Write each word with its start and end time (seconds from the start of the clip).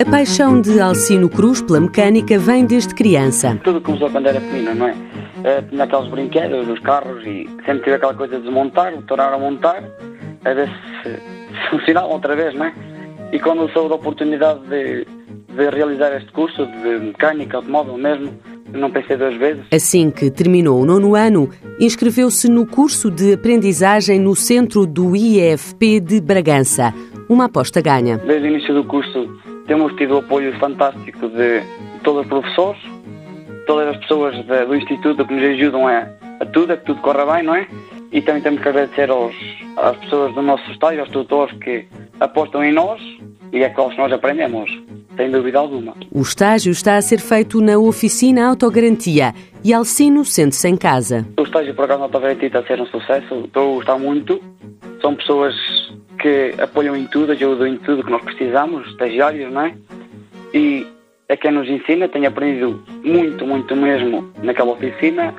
A 0.00 0.04
paixão 0.10 0.62
de 0.62 0.80
Alcino 0.80 1.28
Cruz 1.28 1.60
pela 1.60 1.78
mecânica 1.78 2.38
vem 2.38 2.64
desde 2.64 2.94
criança. 2.94 3.60
Tudo 3.62 3.82
começou 3.82 4.08
quando 4.08 4.28
era 4.28 4.40
pequeno, 4.40 4.74
não 4.74 4.88
é? 4.88 4.92
Uh, 4.92 5.68
tinha 5.68 5.84
aqueles 5.84 6.08
brinquedos, 6.08 6.68
os 6.70 6.78
carros 6.78 7.22
e 7.26 7.46
sempre 7.66 7.80
tive 7.80 7.96
aquela 7.96 8.14
coisa 8.14 8.38
de 8.38 8.44
desmontar, 8.44 8.94
tornar 9.02 9.34
a 9.34 9.38
montar, 9.38 9.84
a 10.46 10.54
ver 10.54 10.70
se, 11.02 11.10
se 11.10 11.20
funcionava 11.68 12.06
outra 12.06 12.34
vez, 12.34 12.54
não 12.54 12.64
é? 12.64 12.74
E 13.30 13.38
quando 13.38 13.70
soube 13.72 13.90
da 13.90 13.96
oportunidade 13.96 14.60
de, 14.70 15.04
de 15.04 15.70
realizar 15.70 16.16
este 16.16 16.32
curso 16.32 16.64
de 16.64 16.98
mecânica, 17.04 17.58
automóvel 17.58 17.98
mesmo, 17.98 18.32
não 18.72 18.90
pensei 18.90 19.18
duas 19.18 19.36
vezes. 19.36 19.64
Assim 19.70 20.10
que 20.10 20.30
terminou 20.30 20.80
o 20.80 20.86
nono 20.86 21.14
ano, 21.14 21.50
inscreveu-se 21.78 22.50
no 22.50 22.66
curso 22.66 23.10
de 23.10 23.34
aprendizagem 23.34 24.18
no 24.18 24.34
centro 24.34 24.86
do 24.86 25.14
IEFP 25.14 26.00
de 26.00 26.22
Bragança. 26.22 26.94
Uma 27.28 27.44
aposta 27.44 27.82
ganha. 27.82 28.16
Desde 28.16 28.48
o 28.48 28.50
início 28.50 28.74
do 28.74 28.82
curso 28.84 29.28
temos 29.70 29.92
tido 29.94 30.16
o 30.16 30.18
apoio 30.18 30.52
fantástico 30.58 31.28
de 31.28 31.62
todos 32.02 32.22
os 32.22 32.26
professores, 32.26 32.82
todas 33.68 33.90
as 33.90 33.96
pessoas 33.98 34.34
do 34.66 34.74
Instituto 34.74 35.24
que 35.24 35.32
nos 35.32 35.44
ajudam 35.44 35.86
a, 35.86 36.08
a 36.40 36.46
tudo, 36.46 36.72
a 36.72 36.76
que 36.76 36.86
tudo 36.86 37.00
corra 37.00 37.24
bem, 37.34 37.44
não 37.44 37.54
é? 37.54 37.68
E 38.10 38.20
também 38.20 38.42
temos 38.42 38.60
que 38.60 38.68
agradecer 38.68 39.08
aos, 39.08 39.32
às 39.76 39.96
pessoas 39.98 40.34
do 40.34 40.42
nosso 40.42 40.68
estágio, 40.72 41.02
aos 41.02 41.10
tutores 41.10 41.56
que 41.58 41.86
apostam 42.18 42.64
em 42.64 42.72
nós 42.72 43.00
e 43.52 43.62
é 43.62 43.68
com 43.68 43.86
os 43.86 43.94
que 43.94 44.00
nós 44.00 44.12
aprendemos 44.12 44.68
sem 45.16 45.30
dúvida 45.30 45.60
alguma. 45.60 45.94
O 46.10 46.22
estágio 46.22 46.72
está 46.72 46.96
a 46.96 47.02
ser 47.02 47.20
feito 47.20 47.60
na 47.60 47.78
oficina 47.78 48.48
Autogarantia 48.48 49.32
e 49.62 49.72
Alcino 49.72 50.24
sente-se 50.24 50.66
em 50.66 50.76
casa. 50.76 51.24
O 51.38 51.44
estágio, 51.44 51.76
por 51.76 51.84
acaso, 51.84 52.00
na 52.00 52.06
Autogarantia 52.06 52.48
está 52.48 52.58
a 52.58 52.66
ser 52.66 52.80
um 52.80 52.86
sucesso. 52.86 53.44
Estou 53.44 53.70
a 53.70 53.74
gostar 53.76 53.98
muito. 54.00 54.42
São 55.00 55.14
pessoas 55.14 55.54
que 56.20 56.54
apoiam 56.60 56.96
em 56.96 57.06
tudo, 57.06 57.32
ajudam 57.32 57.66
em 57.66 57.76
tudo 57.78 58.04
que 58.04 58.10
nós 58.10 58.22
precisamos, 58.22 58.86
estagiários, 58.88 59.52
não 59.52 59.62
é? 59.62 59.74
E 60.54 60.86
é 61.28 61.36
quem 61.36 61.50
nos 61.52 61.68
ensina. 61.68 62.08
Tenho 62.08 62.28
aprendido 62.28 62.82
muito, 63.04 63.46
muito 63.46 63.74
mesmo 63.74 64.30
naquela 64.42 64.72
oficina 64.72 65.34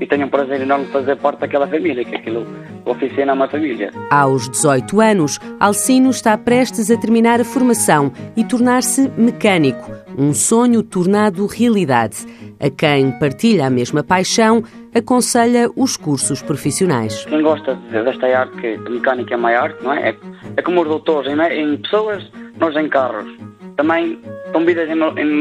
e 0.00 0.06
tenho 0.06 0.26
um 0.26 0.28
prazer 0.28 0.60
enorme 0.60 0.86
fazer 0.86 1.16
parte 1.16 1.40
daquela 1.40 1.66
família, 1.66 2.04
que 2.04 2.14
aquilo 2.14 2.46
oficina 2.92 3.32
é 3.32 3.34
uma 3.34 3.48
família. 3.48 3.90
Aos 4.10 4.48
18 4.48 5.00
anos, 5.00 5.38
Alcino 5.60 6.10
está 6.10 6.36
prestes 6.36 6.90
a 6.90 6.96
terminar 6.96 7.40
a 7.40 7.44
formação 7.44 8.12
e 8.36 8.44
tornar-se 8.44 9.10
mecânico, 9.16 9.90
um 10.16 10.32
sonho 10.32 10.82
tornado 10.82 11.46
realidade. 11.46 12.26
A 12.60 12.70
quem 12.70 13.12
partilha 13.18 13.66
a 13.66 13.70
mesma 13.70 14.02
paixão, 14.02 14.64
aconselha 14.94 15.70
os 15.76 15.96
cursos 15.96 16.42
profissionais. 16.42 17.24
Quem 17.26 17.42
gosta 17.42 17.74
desta 17.74 18.26
arte, 18.26 18.56
que 18.56 18.76
mecânica 18.90 19.34
é 19.34 19.36
uma 19.36 19.50
arte, 19.50 19.82
não 19.82 19.92
é? 19.92 20.10
É, 20.10 20.16
é 20.56 20.62
como 20.62 20.82
os 20.82 20.88
doutores, 20.88 21.32
em, 21.32 21.40
em 21.40 21.76
pessoas, 21.76 22.28
nós 22.58 22.74
em 22.76 22.88
carros. 22.88 23.30
Também 23.76 24.18
estão 24.46 24.64
vidas 24.64 24.88
em, 24.88 25.20
em, 25.20 25.40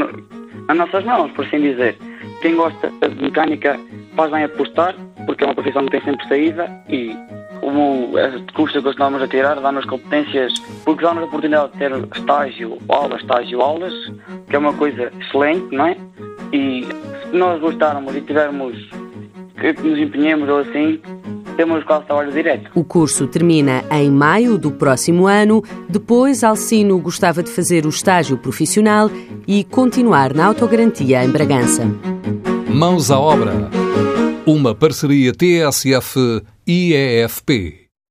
nas 0.68 0.78
nossas 0.78 1.04
mãos, 1.04 1.32
por 1.32 1.46
assim 1.46 1.60
dizer. 1.60 1.98
Quem 2.42 2.56
gosta 2.56 2.92
de 3.02 3.22
mecânica 3.22 3.80
faz 4.16 4.32
bem 4.32 4.44
apostar, 4.44 4.96
porque 5.26 5.44
é 5.44 5.48
uma 5.48 5.56
profissão 5.56 5.86
que 5.86 5.92
tem 5.92 6.02
sempre 6.02 6.28
saída 6.28 6.70
e 6.88 7.16
como 7.62 8.18
este 8.18 8.54
curso 8.54 8.82
que 8.82 8.90
estamos 8.90 9.22
a 9.22 9.28
tirar 9.28 9.60
dá-nos 9.60 9.86
competências, 9.86 10.54
porque 10.84 11.04
dá-nos 11.04 11.24
a 11.24 11.26
oportunidade 11.26 11.72
de 11.74 11.80
ter 11.80 11.92
estágio, 12.16 12.78
aulas, 12.88 13.22
estágio, 13.22 13.62
aulas, 13.62 13.94
que 14.48 14.56
é 14.56 14.60
uma 14.60 14.74
coisa 14.74 15.12
excelente, 15.20 15.76
não 15.76 15.88
é? 15.88 15.98
E 16.54 16.86
se 17.30 17.36
nós 17.36 17.60
gostarmos 17.60 18.16
e 18.16 18.22
tivermos 18.22 18.76
que 19.56 19.74
nos 19.82 20.00
empenhemos 20.00 20.48
ou 20.48 20.60
assim, 20.60 21.02
temos 21.58 21.84
quase 21.84 22.06
trabalho 22.06 22.32
direto. 22.32 22.70
O 22.76 22.84
curso 22.84 23.28
termina 23.28 23.84
em 23.92 24.10
maio 24.12 24.58
do 24.58 24.72
próximo 24.72 25.28
ano. 25.28 25.64
Depois, 25.90 26.44
Alcino 26.44 27.00
gostava 27.00 27.42
de 27.42 27.50
fazer 27.50 27.86
o 27.86 27.90
estágio 27.90 28.38
profissional 28.38 29.10
e 29.48 29.64
continuar 29.64 30.34
na 30.34 30.46
autogarantia 30.46 31.26
em 31.26 31.30
Bragança. 31.30 31.84
Mãos 32.70 33.10
à 33.10 33.20
obra. 33.20 33.70
Uma 34.48 34.74
parceria 34.74 35.34
TSF-IEFP. 35.34 36.48